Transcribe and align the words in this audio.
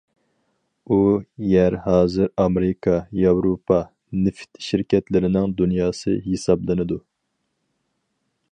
ئۇ 0.93 0.97
يەر 1.49 1.75
ھازىر 1.87 2.31
ئامېرىكا، 2.43 2.95
ياۋروپا 3.25 3.77
نېفىت 4.23 4.63
شىركەتلىرىنىڭ 4.69 5.53
دۇنياسى 5.61 6.17
ھېسابلىنىدۇ. 6.31 6.99